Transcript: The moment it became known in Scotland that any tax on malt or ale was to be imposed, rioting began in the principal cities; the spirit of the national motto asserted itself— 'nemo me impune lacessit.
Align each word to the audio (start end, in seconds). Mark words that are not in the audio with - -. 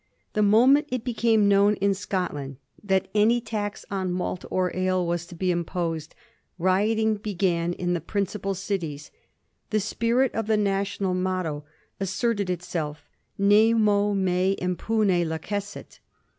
The 0.33 0.41
moment 0.41 0.87
it 0.89 1.03
became 1.03 1.47
known 1.47 1.75
in 1.75 1.93
Scotland 1.93 2.57
that 2.83 3.07
any 3.13 3.39
tax 3.39 3.85
on 3.91 4.11
malt 4.11 4.43
or 4.49 4.75
ale 4.75 5.05
was 5.05 5.27
to 5.27 5.35
be 5.35 5.51
imposed, 5.51 6.15
rioting 6.57 7.17
began 7.17 7.73
in 7.73 7.93
the 7.93 8.01
principal 8.01 8.55
cities; 8.55 9.11
the 9.69 9.79
spirit 9.79 10.33
of 10.33 10.47
the 10.47 10.57
national 10.57 11.13
motto 11.13 11.65
asserted 11.99 12.49
itself— 12.49 13.11
'nemo 13.37 14.15
me 14.15 14.55
impune 14.59 15.27
lacessit. 15.29 15.99